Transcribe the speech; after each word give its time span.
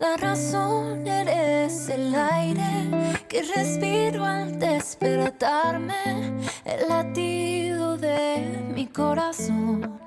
La 0.00 0.16
razón 0.16 1.06
eres 1.06 1.88
el 1.88 2.14
aire 2.14 3.22
que 3.28 3.42
respiro 3.42 4.24
al 4.24 4.58
despertarme, 4.58 6.32
el 6.64 6.88
latido 6.88 7.96
de 7.96 8.62
mi 8.74 8.86
corazón. 8.86 10.00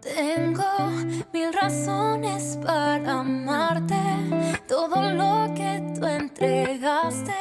Tengo 0.00 0.90
mil 1.32 1.52
razones 1.52 2.58
para 2.64 3.20
amarte, 3.20 4.00
todo 4.66 5.12
lo 5.12 5.52
que 5.54 5.92
tú 5.94 6.06
entregaste 6.06 7.34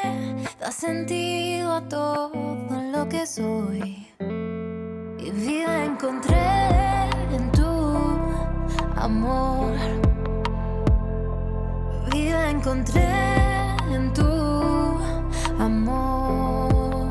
da 0.60 0.72
sentido 0.72 1.74
a 1.74 1.82
todo 1.88 2.82
lo 2.92 3.08
que 3.08 3.26
soy. 3.26 4.08
Y 5.18 5.32
vida 5.32 5.86
encontré 5.86 7.10
en 7.34 7.52
tu 7.52 7.66
amor 8.96 10.09
encontré 12.48 13.08
en 13.92 14.14
tu 14.14 14.24
amor. 15.60 17.10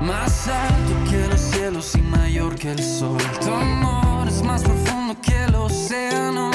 Más 0.00 0.48
alto 0.48 1.10
que 1.10 1.28
los 1.28 1.40
cielos 1.40 1.94
y 1.94 2.02
mayor 2.02 2.54
que 2.56 2.72
el 2.72 2.82
sol. 2.82 3.18
Tu 3.40 3.52
amor 3.52 4.28
es 4.28 4.42
más 4.42 4.62
profundo 4.62 5.16
que 5.20 5.44
el 5.44 5.54
océano. 5.54 6.50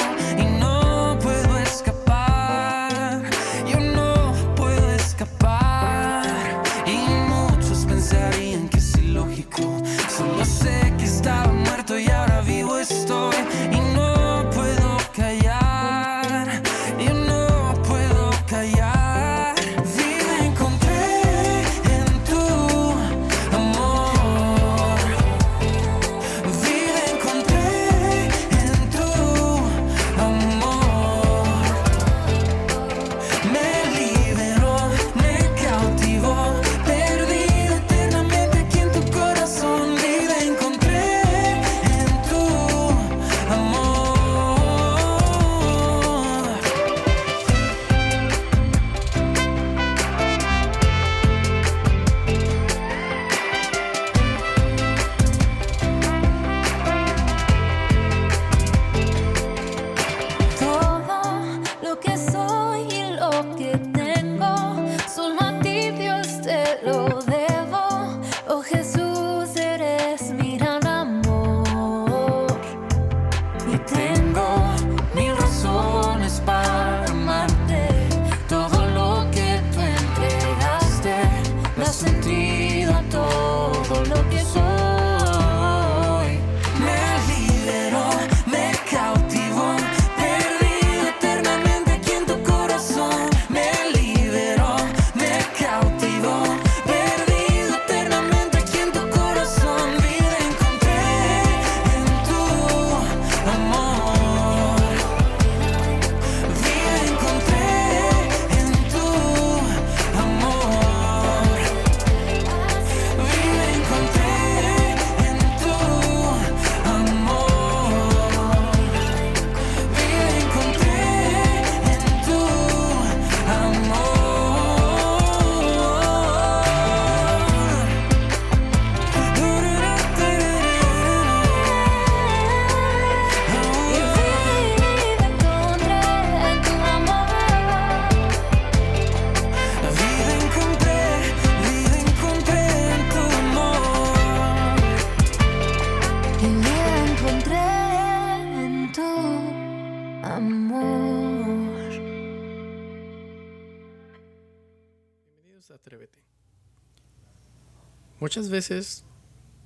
Muchas 158.18 158.48
veces 158.48 159.04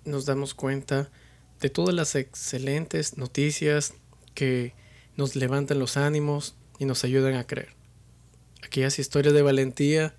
nos 0.05 0.27
damos 0.27 0.55
cuenta 0.55 1.11
de 1.61 1.71
todas 1.71 1.95
las 1.95 2.15
excelentes 2.15 3.17
noticias 3.17 3.95
que 4.35 4.75
nos 5.17 5.37
levantan 5.37 5.79
los 5.79 5.97
ánimos 5.97 6.55
y 6.79 6.85
nos 6.85 7.05
ayudan 7.05 7.35
a 7.35 7.47
creer. 7.47 7.75
Aquellas 8.63 8.99
historias 8.99 9.33
de 9.33 9.43
valentía, 9.43 10.15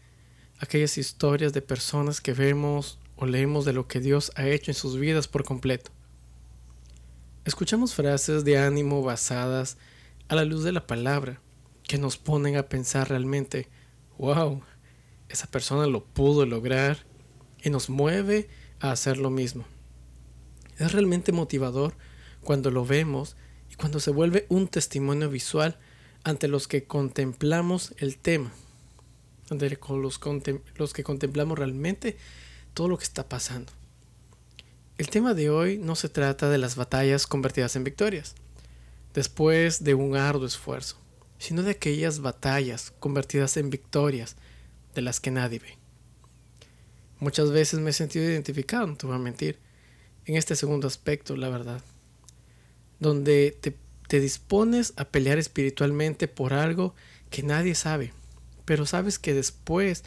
aquellas 0.59 0.97
historias 0.97 1.53
de 1.53 1.62
personas 1.62 2.21
que 2.21 2.33
vemos 2.33 3.00
o 3.15 3.25
leemos 3.25 3.65
de 3.65 3.73
lo 3.73 3.88
que 3.88 4.00
Dios 4.00 4.31
ha 4.35 4.47
hecho 4.47 4.71
en 4.71 4.75
sus 4.75 4.97
vidas 4.97 5.27
por 5.27 5.44
completo. 5.44 5.91
Escuchamos 7.45 7.94
frases 7.94 8.44
de 8.44 8.57
ánimo 8.57 9.03
basadas 9.03 9.77
a 10.27 10.35
la 10.35 10.44
luz 10.44 10.63
de 10.63 10.71
la 10.71 10.88
palabra 10.88 11.39
que 11.83 11.97
nos 11.97 12.18
ponen 12.18 12.57
a 12.57 12.68
pensar 12.68 13.09
realmente, 13.09 13.69
wow, 14.18 14.62
esa 15.29 15.47
persona 15.47 15.88
lo 15.88 16.03
pudo 16.03 16.45
lograr 16.45 17.06
y 17.62 17.69
nos 17.69 17.89
mueve 17.89 18.50
a 18.79 18.91
hacer 18.91 19.18
lo 19.18 19.29
mismo. 19.29 19.65
Es 20.77 20.91
realmente 20.91 21.31
motivador 21.31 21.94
cuando 22.44 22.71
lo 22.71 22.85
vemos 22.85 23.35
y 23.71 23.75
cuando 23.75 24.00
se 24.00 24.12
vuelve 24.12 24.45
un 24.50 24.68
testimonio 24.68 25.29
visual 25.29 25.77
ante 26.24 26.47
los 26.47 26.68
que 26.68 26.85
contemplamos 26.85 27.94
el 27.97 28.18
tema, 28.18 28.51
ante 29.50 29.69
los, 29.69 30.19
los 30.75 30.94
que 30.94 31.03
contemplamos 31.03 31.57
realmente 31.57 32.18
todo 32.73 32.88
lo 32.88 32.97
que 32.97 33.06
está 33.06 33.27
pasando. 33.27 33.73
El 34.97 35.09
tema 35.09 35.33
de 35.33 35.50
hoy 35.50 35.77
no 35.77 35.95
se 35.95 36.09
trata 36.09 36.50
de 36.50 36.57
las 36.57 36.75
batallas 36.75 37.27
convertidas 37.27 37.75
en 37.75 37.83
victorias, 37.83 38.35
después 39.13 39.83
de 39.83 39.94
un 39.94 40.15
arduo 40.15 40.45
esfuerzo, 40.45 40.97
sino 41.38 41.63
de 41.63 41.71
aquellas 41.71 42.19
batallas 42.19 42.94
convertidas 43.00 43.57
en 43.57 43.69
victorias 43.69 44.35
de 44.97 45.03
las 45.03 45.19
que 45.19 45.29
nadie 45.29 45.59
ve. 45.59 45.77
Muchas 47.19 47.51
veces 47.51 47.79
me 47.79 47.91
he 47.91 47.94
sentido 47.94 48.25
identificado, 48.25 48.88
no 48.88 48.97
te 48.97 49.05
voy 49.05 49.15
a 49.15 49.19
mentir, 49.19 49.59
en 50.25 50.35
este 50.35 50.55
segundo 50.55 50.88
aspecto, 50.88 51.38
la 51.38 51.49
verdad. 51.49 51.81
Donde 52.99 53.55
te, 53.61 53.77
te 54.07 54.19
dispones 54.19 54.94
a 54.97 55.05
pelear 55.05 55.38
espiritualmente 55.38 56.27
por 56.27 56.53
algo 56.53 56.95
que 57.29 57.44
nadie 57.44 57.75
sabe, 57.75 58.11
pero 58.65 58.88
sabes 58.88 59.19
que 59.19 59.35
después 59.35 60.03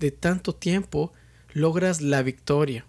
de 0.00 0.10
tanto 0.10 0.56
tiempo 0.56 1.12
logras 1.52 2.00
la 2.00 2.22
victoria, 2.22 2.84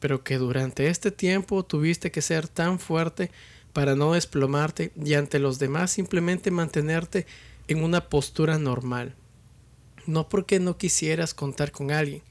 pero 0.00 0.24
que 0.24 0.36
durante 0.38 0.88
este 0.88 1.12
tiempo 1.12 1.64
tuviste 1.64 2.10
que 2.10 2.22
ser 2.22 2.48
tan 2.48 2.80
fuerte 2.80 3.30
para 3.72 3.94
no 3.94 4.14
desplomarte 4.14 4.90
y 4.96 5.14
ante 5.14 5.38
los 5.38 5.60
demás 5.60 5.92
simplemente 5.92 6.50
mantenerte 6.50 7.24
en 7.68 7.84
una 7.84 8.08
postura 8.08 8.58
normal. 8.58 9.14
No 10.08 10.30
porque 10.30 10.58
no 10.58 10.78
quisieras 10.78 11.34
contar 11.34 11.70
con 11.70 11.90
alguien, 11.90 12.22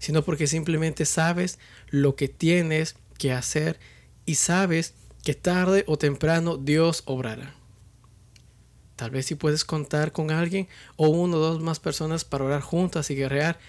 sino 0.00 0.24
porque 0.24 0.48
simplemente 0.48 1.04
sabes 1.04 1.60
lo 1.90 2.16
que 2.16 2.26
tienes 2.26 2.96
que 3.18 3.30
hacer 3.30 3.78
y 4.26 4.34
sabes 4.34 4.94
que 5.22 5.34
tarde 5.34 5.84
o 5.86 5.96
temprano 5.96 6.56
Dios 6.56 7.04
obrará. 7.06 7.54
Tal 8.96 9.12
vez 9.12 9.26
si 9.26 9.36
puedes 9.36 9.64
contar 9.64 10.10
con 10.10 10.32
alguien 10.32 10.66
o 10.96 11.06
uno 11.06 11.36
o 11.36 11.40
dos 11.40 11.62
más 11.62 11.78
personas 11.78 12.24
para 12.24 12.46
orar 12.46 12.62
juntas 12.62 13.08
y 13.10 13.14
guerrear 13.14 13.60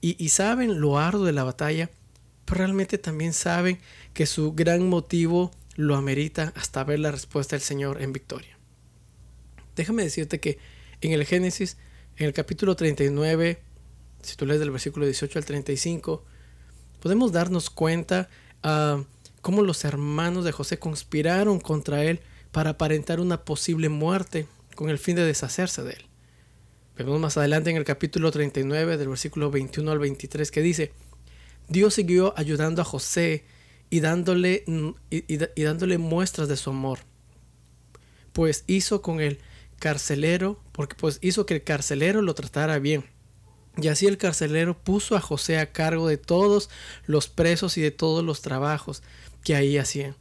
y, 0.00 0.16
y 0.18 0.30
saben 0.30 0.80
lo 0.80 0.98
arduo 0.98 1.26
de 1.26 1.32
la 1.32 1.44
batalla, 1.44 1.90
pero 2.46 2.60
realmente 2.60 2.96
también 2.96 3.34
saben 3.34 3.80
que 4.14 4.24
su 4.24 4.54
gran 4.54 4.88
motivo 4.88 5.50
lo 5.76 5.94
amerita 5.94 6.54
hasta 6.56 6.84
ver 6.84 7.00
la 7.00 7.10
respuesta 7.10 7.54
del 7.54 7.62
Señor 7.62 8.00
en 8.00 8.14
victoria. 8.14 8.56
Déjame 9.76 10.04
decirte 10.04 10.40
que 10.40 10.58
en 11.02 11.12
el 11.12 11.26
Génesis, 11.26 11.76
en 12.16 12.26
el 12.26 12.32
capítulo 12.32 12.76
39, 12.76 13.60
si 14.22 14.36
tú 14.36 14.46
lees 14.46 14.60
del 14.60 14.70
versículo 14.70 15.04
18 15.04 15.38
al 15.38 15.44
35, 15.44 16.24
podemos 17.00 17.32
darnos 17.32 17.70
cuenta 17.70 18.28
ah, 18.62 19.02
cómo 19.40 19.62
los 19.62 19.84
hermanos 19.84 20.44
de 20.44 20.52
José 20.52 20.78
conspiraron 20.78 21.60
contra 21.60 22.04
él 22.04 22.20
para 22.52 22.70
aparentar 22.70 23.20
una 23.20 23.44
posible 23.44 23.88
muerte 23.88 24.46
con 24.74 24.90
el 24.90 24.98
fin 24.98 25.16
de 25.16 25.24
deshacerse 25.24 25.82
de 25.82 25.92
él. 25.92 26.06
Vemos 26.96 27.18
más 27.18 27.36
adelante 27.36 27.70
en 27.70 27.76
el 27.76 27.84
capítulo 27.84 28.30
39 28.30 28.96
del 28.96 29.08
versículo 29.08 29.50
21 29.50 29.90
al 29.90 29.98
23 29.98 30.50
que 30.52 30.62
dice, 30.62 30.92
Dios 31.68 31.94
siguió 31.94 32.32
ayudando 32.36 32.82
a 32.82 32.84
José 32.84 33.44
y 33.90 34.00
dándole, 34.00 34.64
y, 35.10 35.64
dándole 35.64 35.98
muestras 35.98 36.48
de 36.48 36.56
su 36.56 36.70
amor, 36.70 37.00
pues 38.32 38.64
hizo 38.66 39.02
con 39.02 39.20
el 39.20 39.40
carcelero, 39.84 40.58
porque 40.72 40.94
pues 40.94 41.18
hizo 41.20 41.44
que 41.44 41.56
el 41.56 41.62
carcelero 41.62 42.22
lo 42.22 42.34
tratara 42.34 42.78
bien. 42.78 43.04
Y 43.76 43.88
así 43.88 44.06
el 44.06 44.16
carcelero 44.16 44.82
puso 44.82 45.14
a 45.14 45.20
José 45.20 45.58
a 45.58 45.72
cargo 45.72 46.08
de 46.08 46.16
todos 46.16 46.70
los 47.04 47.28
presos 47.28 47.76
y 47.76 47.82
de 47.82 47.90
todos 47.90 48.24
los 48.24 48.40
trabajos 48.40 49.02
que 49.42 49.54
ahí 49.54 49.76
hacían. 49.76 50.16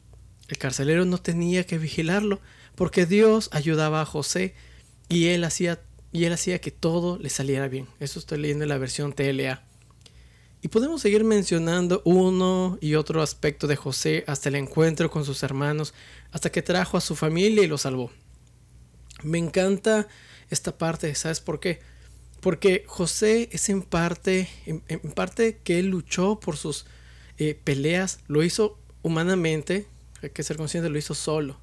El 0.49 0.57
carcelero 0.57 1.05
no 1.05 1.17
tenía 1.17 1.65
que 1.65 1.77
vigilarlo, 1.77 2.41
porque 2.75 3.05
Dios 3.05 3.47
ayudaba 3.53 4.01
a 4.01 4.05
José 4.05 4.53
y 5.07 5.27
él 5.27 5.45
hacía 5.45 5.79
y 6.11 6.25
él 6.25 6.33
hacía 6.33 6.59
que 6.59 6.71
todo 6.71 7.17
le 7.17 7.29
saliera 7.29 7.69
bien. 7.69 7.87
Eso 8.01 8.19
estoy 8.19 8.39
leyendo 8.39 8.65
en 8.65 8.69
la 8.69 8.77
versión 8.77 9.13
TLA. 9.13 9.63
Y 10.61 10.67
podemos 10.67 11.01
seguir 11.01 11.23
mencionando 11.23 12.01
uno 12.03 12.77
y 12.81 12.95
otro 12.95 13.21
aspecto 13.21 13.67
de 13.67 13.77
José 13.77 14.25
hasta 14.27 14.49
el 14.49 14.55
encuentro 14.55 15.09
con 15.09 15.23
sus 15.23 15.41
hermanos, 15.41 15.93
hasta 16.33 16.51
que 16.51 16.61
trajo 16.61 16.97
a 16.97 17.01
su 17.01 17.15
familia 17.15 17.63
y 17.63 17.67
lo 17.67 17.77
salvó. 17.77 18.11
Me 19.23 19.37
encanta 19.37 20.07
esta 20.49 20.77
parte, 20.77 21.15
¿sabes 21.15 21.39
por 21.39 21.59
qué? 21.59 21.79
Porque 22.41 22.83
José 22.87 23.49
es 23.51 23.69
en 23.69 23.81
parte, 23.81 24.49
en, 24.65 24.99
parte 25.11 25.59
que 25.63 25.79
él 25.79 25.87
luchó 25.87 26.39
por 26.39 26.57
sus 26.57 26.85
eh, 27.37 27.57
peleas, 27.63 28.19
lo 28.27 28.43
hizo 28.43 28.77
humanamente, 29.01 29.87
hay 30.21 30.29
que 30.31 30.43
ser 30.43 30.57
consciente, 30.57 30.89
lo 30.89 30.97
hizo 30.97 31.15
solo. 31.15 31.57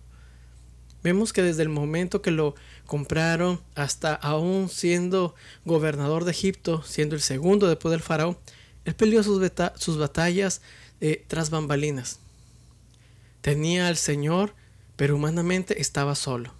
Vemos 1.02 1.32
que 1.32 1.42
desde 1.42 1.62
el 1.62 1.68
momento 1.68 2.20
que 2.20 2.30
lo 2.30 2.54
compraron 2.86 3.60
hasta 3.74 4.14
aún 4.14 4.68
siendo 4.68 5.34
gobernador 5.64 6.24
de 6.24 6.32
Egipto, 6.32 6.82
siendo 6.82 7.14
el 7.14 7.22
segundo 7.22 7.68
después 7.68 7.90
del 7.90 8.02
faraón, 8.02 8.38
él 8.84 8.94
peleó 8.94 9.22
sus, 9.22 9.98
batallas 9.98 10.62
eh, 11.00 11.24
tras 11.26 11.50
bambalinas. 11.50 12.18
Tenía 13.40 13.88
al 13.88 13.96
Señor, 13.96 14.54
pero 14.96 15.16
humanamente 15.16 15.80
estaba 15.80 16.14
solo. 16.14 16.59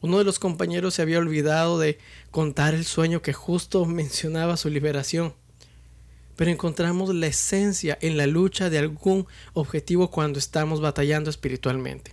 Uno 0.00 0.18
de 0.18 0.24
los 0.24 0.38
compañeros 0.38 0.94
se 0.94 1.02
había 1.02 1.18
olvidado 1.18 1.78
de 1.78 1.98
contar 2.30 2.74
el 2.74 2.84
sueño 2.84 3.20
que 3.20 3.32
justo 3.32 3.84
mencionaba 3.84 4.56
su 4.56 4.70
liberación. 4.70 5.34
Pero 6.36 6.52
encontramos 6.52 7.12
la 7.12 7.26
esencia 7.26 7.98
en 8.00 8.16
la 8.16 8.28
lucha 8.28 8.70
de 8.70 8.78
algún 8.78 9.26
objetivo 9.54 10.10
cuando 10.10 10.38
estamos 10.38 10.80
batallando 10.80 11.30
espiritualmente. 11.30 12.12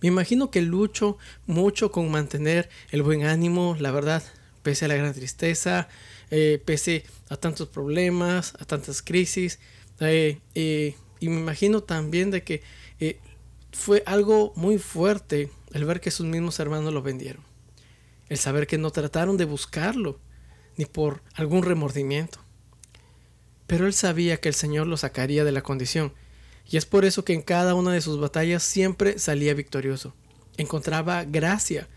Me 0.00 0.08
imagino 0.08 0.52
que 0.52 0.62
lucho 0.62 1.18
mucho 1.46 1.90
con 1.90 2.10
mantener 2.12 2.68
el 2.92 3.02
buen 3.02 3.24
ánimo, 3.24 3.76
la 3.80 3.90
verdad, 3.90 4.22
pese 4.62 4.84
a 4.84 4.88
la 4.88 4.94
gran 4.94 5.14
tristeza, 5.14 5.88
eh, 6.30 6.62
pese 6.64 7.04
a 7.28 7.36
tantos 7.36 7.68
problemas, 7.68 8.54
a 8.60 8.64
tantas 8.66 9.02
crisis. 9.02 9.58
Eh, 9.98 10.38
eh, 10.54 10.94
y 11.18 11.28
me 11.28 11.40
imagino 11.40 11.82
también 11.82 12.30
de 12.30 12.44
que 12.44 12.62
fue 13.76 14.02
algo 14.06 14.52
muy 14.56 14.78
fuerte 14.78 15.50
el 15.72 15.84
ver 15.84 16.00
que 16.00 16.10
sus 16.10 16.26
mismos 16.26 16.58
hermanos 16.58 16.92
lo 16.94 17.02
vendieron. 17.02 17.44
El 18.28 18.38
saber 18.38 18.66
que 18.66 18.78
no 18.78 18.90
trataron 18.90 19.36
de 19.36 19.44
buscarlo, 19.44 20.18
ni 20.76 20.86
por 20.86 21.22
algún 21.34 21.62
remordimiento. 21.62 22.40
Pero 23.66 23.86
él 23.86 23.92
sabía 23.92 24.38
que 24.38 24.48
el 24.48 24.54
Señor 24.54 24.86
lo 24.86 24.96
sacaría 24.96 25.44
de 25.44 25.52
la 25.52 25.62
condición 25.62 26.14
y 26.68 26.78
es 26.78 26.86
por 26.86 27.04
eso 27.04 27.24
que 27.24 27.34
en 27.34 27.42
cada 27.42 27.74
una 27.74 27.92
de 27.92 28.00
sus 28.00 28.18
batallas 28.18 28.62
siempre 28.62 29.18
salía 29.18 29.54
victorioso. 29.54 30.14
Encontraba 30.56 31.24
gracia 31.24 31.88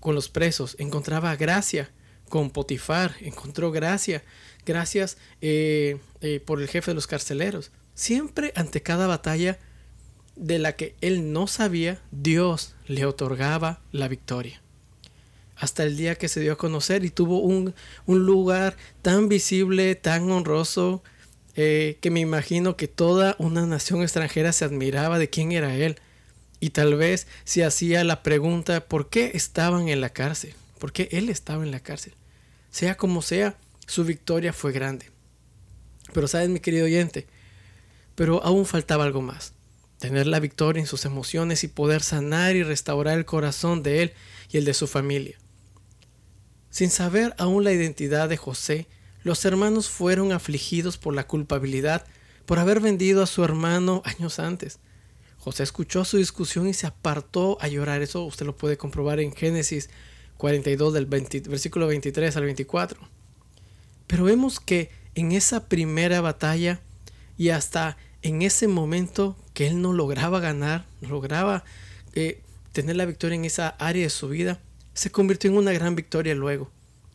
con 0.00 0.14
los 0.14 0.28
presos, 0.28 0.74
encontraba 0.78 1.36
gracia 1.36 1.92
con 2.28 2.50
Potifar, 2.50 3.14
encontró 3.20 3.70
gracia, 3.70 4.24
gracias 4.64 5.18
eh, 5.42 6.00
eh, 6.22 6.40
por 6.40 6.60
el 6.60 6.68
jefe 6.68 6.90
de 6.92 6.94
los 6.94 7.06
carceleros. 7.06 7.70
Siempre 7.94 8.52
ante 8.56 8.82
cada 8.82 9.06
batalla 9.06 9.58
de 10.40 10.58
la 10.58 10.74
que 10.74 10.96
él 11.00 11.32
no 11.32 11.46
sabía, 11.46 12.00
Dios 12.10 12.74
le 12.86 13.04
otorgaba 13.04 13.80
la 13.92 14.08
victoria. 14.08 14.60
Hasta 15.56 15.82
el 15.82 15.96
día 15.96 16.14
que 16.14 16.28
se 16.28 16.40
dio 16.40 16.54
a 16.54 16.58
conocer 16.58 17.04
y 17.04 17.10
tuvo 17.10 17.40
un, 17.40 17.74
un 18.06 18.24
lugar 18.24 18.76
tan 19.02 19.28
visible, 19.28 19.94
tan 19.94 20.30
honroso, 20.30 21.02
eh, 21.56 21.98
que 22.00 22.10
me 22.10 22.20
imagino 22.20 22.76
que 22.76 22.88
toda 22.88 23.36
una 23.38 23.66
nación 23.66 24.02
extranjera 24.02 24.52
se 24.52 24.64
admiraba 24.64 25.18
de 25.18 25.28
quién 25.28 25.52
era 25.52 25.76
él. 25.76 25.98
Y 26.58 26.70
tal 26.70 26.94
vez 26.94 27.26
se 27.44 27.64
hacía 27.64 28.02
la 28.04 28.22
pregunta 28.22 28.86
por 28.86 29.10
qué 29.10 29.32
estaban 29.34 29.88
en 29.88 30.00
la 30.00 30.10
cárcel, 30.10 30.54
por 30.78 30.92
qué 30.92 31.08
él 31.12 31.28
estaba 31.28 31.62
en 31.62 31.70
la 31.70 31.80
cárcel. 31.80 32.14
Sea 32.70 32.96
como 32.96 33.20
sea, 33.20 33.58
su 33.86 34.04
victoria 34.04 34.54
fue 34.54 34.72
grande. 34.72 35.10
Pero 36.14 36.28
sabes, 36.28 36.48
mi 36.48 36.60
querido 36.60 36.86
oyente, 36.86 37.26
pero 38.14 38.42
aún 38.42 38.64
faltaba 38.64 39.04
algo 39.04 39.20
más. 39.20 39.52
Tener 40.00 40.26
la 40.26 40.40
victoria 40.40 40.80
en 40.80 40.86
sus 40.88 41.04
emociones 41.04 41.62
y 41.62 41.68
poder 41.68 42.02
sanar 42.02 42.56
y 42.56 42.64
restaurar 42.64 43.16
el 43.16 43.24
corazón 43.24 43.84
de 43.84 44.02
él 44.02 44.12
y 44.50 44.56
el 44.56 44.64
de 44.64 44.74
su 44.74 44.88
familia. 44.88 45.38
Sin 46.70 46.90
saber 46.90 47.34
aún 47.38 47.62
la 47.62 47.72
identidad 47.72 48.28
de 48.28 48.36
José, 48.36 48.88
los 49.22 49.44
hermanos 49.44 49.88
fueron 49.88 50.32
afligidos 50.32 50.98
por 50.98 51.14
la 51.14 51.26
culpabilidad 51.26 52.06
por 52.46 52.58
haber 52.58 52.80
vendido 52.80 53.22
a 53.22 53.26
su 53.26 53.44
hermano 53.44 54.02
años 54.04 54.38
antes. 54.38 54.80
José 55.36 55.62
escuchó 55.62 56.04
su 56.04 56.16
discusión 56.16 56.66
y 56.66 56.74
se 56.74 56.86
apartó 56.86 57.58
a 57.60 57.68
llorar. 57.68 58.02
Eso 58.02 58.24
usted 58.24 58.46
lo 58.46 58.56
puede 58.56 58.76
comprobar 58.76 59.20
en 59.20 59.32
Génesis 59.32 59.90
42 60.36 60.92
del 60.92 61.06
versículo 61.06 61.86
23 61.86 62.36
al 62.36 62.44
24. 62.44 63.00
Pero 64.06 64.24
vemos 64.24 64.60
que 64.60 64.90
en 65.14 65.32
esa 65.32 65.68
primera 65.68 66.20
batalla 66.20 66.80
y 67.36 67.50
hasta 67.50 67.96
en 68.22 68.42
ese 68.42 68.68
momento 68.68 69.36
que 69.54 69.66
él 69.66 69.80
no 69.80 69.92
lograba 69.92 70.40
ganar, 70.40 70.86
lograba 71.00 71.64
eh, 72.14 72.42
tener 72.72 72.96
la 72.96 73.06
victoria 73.06 73.36
en 73.36 73.44
esa 73.44 73.68
área 73.68 74.04
de 74.04 74.10
su 74.10 74.28
vida, 74.28 74.60
se 74.94 75.10
convirtió 75.10 75.50
en 75.50 75.56
una 75.56 75.72
gran 75.72 75.94
victoria 75.94 76.34
luego 76.34 76.70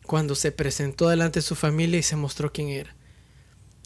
cuando 0.06 0.34
se 0.34 0.52
presentó 0.52 1.08
delante 1.08 1.40
de 1.40 1.42
su 1.42 1.54
familia 1.54 1.98
y 1.98 2.02
se 2.02 2.16
mostró 2.16 2.52
quién 2.52 2.68
era. 2.68 2.94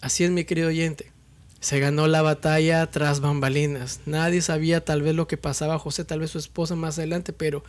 Así 0.01 0.25
es 0.25 0.31
mi 0.31 0.45
querido 0.45 0.69
oyente. 0.69 1.13
Se 1.61 1.81
ganó 1.81 2.07
la 2.07 2.23
batalla 2.23 2.91
tras 2.91 3.21
bambalinas. 3.21 4.01
Nadie 4.07 4.41
sabía 4.41 4.85
tal 4.85 5.03
vez 5.03 5.15
lo 5.15 5.27
que 5.27 5.37
pasaba 5.37 5.75
a 5.75 5.79
José, 5.79 6.05
tal 6.05 6.21
vez 6.21 6.31
su 6.31 6.39
esposa 6.39 6.75
más 6.75 6.99
adelante, 6.99 7.33
pero 7.33 7.65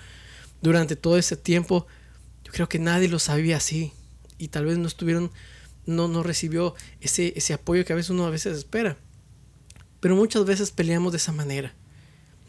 durante 0.62 0.96
todo 0.96 1.18
ese 1.18 1.36
tiempo 1.36 1.88
yo 2.44 2.52
creo 2.54 2.70
que 2.70 2.80
nadie 2.80 3.10
lo 3.10 3.20
sabía 3.20 3.58
así. 3.58 3.94
Y 4.38 4.50
tal 4.50 4.66
vez 4.66 4.78
no 4.78 4.88
estuvieron, 4.88 5.32
no, 5.86 6.08
no 6.08 6.24
recibió 6.24 6.76
ese, 7.00 7.34
ese 7.36 7.54
apoyo 7.54 7.84
que 7.86 7.94
a 7.94 7.96
veces 7.96 8.12
uno 8.12 8.26
a 8.26 8.30
veces 8.30 8.58
espera. 8.58 8.98
Pero 10.02 10.18
muchas 10.18 10.44
veces 10.44 10.72
peleamos 10.72 11.14
de 11.14 11.18
esa 11.18 11.32
manera. 11.32 11.74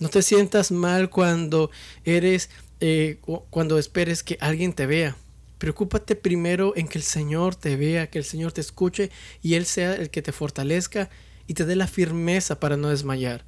No 0.00 0.09
te 0.09 0.23
sientas 0.23 0.73
mal 0.73 1.11
cuando 1.11 1.71
eres, 2.04 2.50
eh, 2.80 3.21
cuando 3.50 3.78
esperes 3.78 4.25
que 4.25 4.37
alguien 4.40 4.73
te 4.73 4.87
vea 4.87 5.16
Preocúpate 5.62 6.16
primero 6.16 6.73
en 6.75 6.88
que 6.88 6.99
el 6.99 7.04
Señor 7.04 7.54
te 7.54 7.76
vea, 7.76 8.11
que 8.11 8.18
el 8.18 8.25
Señor 8.25 8.50
te 8.50 8.61
escuche 8.61 9.12
y 9.42 9.54
Él 9.54 9.64
sea 9.64 9.94
el 9.94 10.11
que 10.11 10.21
te 10.21 10.32
fortalezca 10.32 11.09
y 11.47 11.54
te 11.54 11.64
dé 11.64 11.76
la 11.76 11.87
firmeza 11.87 12.59
para 12.59 12.76
no 12.76 12.88
desmayar. 12.88 13.44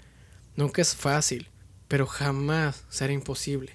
Nunca 0.54 0.80
es 0.80 0.94
fácil, 0.94 1.49
pero 1.88 2.06
jamás 2.06 2.84
será 2.88 3.12
imposible. 3.12 3.73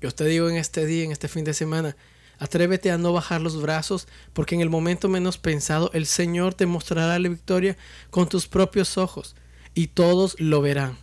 Yo 0.00 0.10
te 0.12 0.24
digo 0.24 0.48
en 0.48 0.56
este 0.56 0.86
día, 0.86 1.04
en 1.04 1.12
este 1.12 1.28
fin 1.28 1.44
de 1.44 1.52
semana, 1.52 1.94
atrévete 2.38 2.90
a 2.90 2.96
no 2.96 3.12
bajar 3.12 3.42
los 3.42 3.60
brazos, 3.60 4.08
porque 4.32 4.54
en 4.54 4.62
el 4.62 4.70
momento 4.70 5.10
menos 5.10 5.36
pensado 5.36 5.90
el 5.92 6.06
Señor 6.06 6.54
te 6.54 6.64
mostrará 6.64 7.18
la 7.18 7.28
victoria 7.28 7.76
con 8.08 8.30
tus 8.30 8.46
propios 8.46 8.96
ojos, 8.96 9.36
y 9.78 9.86
todos 9.86 10.34
lo 10.40 10.60
verán. 10.60 10.98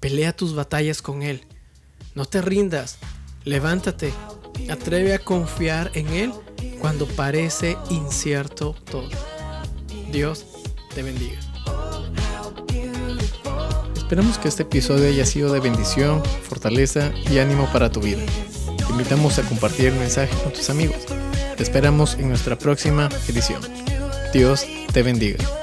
Pelea 0.00 0.32
tus 0.32 0.56
batallas 0.56 1.02
con 1.02 1.22
Él. 1.22 1.46
No 2.16 2.24
te 2.24 2.42
rindas, 2.42 2.98
levántate, 3.44 4.12
atreve 4.68 5.14
a 5.14 5.20
confiar 5.20 5.92
en 5.94 6.08
Él 6.08 6.32
cuando 6.80 7.06
parece 7.06 7.78
incierto 7.90 8.74
todo. 8.90 9.08
Dios 10.10 10.44
te 10.92 11.04
bendiga. 11.04 11.38
Esperamos 13.96 14.36
que 14.36 14.48
este 14.48 14.64
episodio 14.64 15.06
haya 15.06 15.24
sido 15.24 15.52
de 15.52 15.60
bendición, 15.60 16.24
fortaleza 16.24 17.12
y 17.30 17.38
ánimo 17.38 17.70
para 17.72 17.92
tu 17.92 18.00
vida. 18.00 18.26
Te 18.78 18.90
invitamos 18.90 19.38
a 19.38 19.42
compartir 19.42 19.86
el 19.86 19.94
mensaje 19.94 20.36
con 20.42 20.52
tus 20.52 20.70
amigos. 20.70 21.06
Te 21.56 21.62
esperamos 21.62 22.14
en 22.14 22.30
nuestra 22.30 22.58
próxima 22.58 23.08
edición. 23.28 23.62
Dios 24.32 24.66
te 24.92 25.04
bendiga. 25.04 25.61